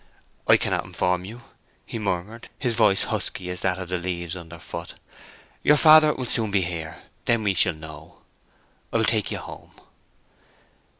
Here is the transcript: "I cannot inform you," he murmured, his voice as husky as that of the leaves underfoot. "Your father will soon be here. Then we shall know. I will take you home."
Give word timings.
"I 0.47 0.57
cannot 0.57 0.83
inform 0.85 1.25
you," 1.25 1.43
he 1.85 1.99
murmured, 1.99 2.49
his 2.57 2.73
voice 2.73 3.03
as 3.03 3.09
husky 3.11 3.51
as 3.51 3.61
that 3.61 3.77
of 3.77 3.89
the 3.89 3.99
leaves 3.99 4.35
underfoot. 4.35 4.95
"Your 5.61 5.77
father 5.77 6.11
will 6.15 6.25
soon 6.25 6.49
be 6.49 6.61
here. 6.63 7.03
Then 7.25 7.43
we 7.43 7.53
shall 7.53 7.75
know. 7.75 8.23
I 8.91 8.97
will 8.97 9.05
take 9.05 9.29
you 9.29 9.37
home." 9.37 9.73